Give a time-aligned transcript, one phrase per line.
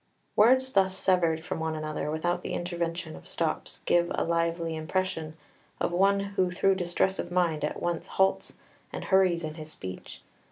[0.35, 5.37] Words thus severed from one another without the intervention of stops give a lively impression
[5.79, 8.57] of one who through distress of mind at once halts
[8.91, 10.23] and hurries in his speech.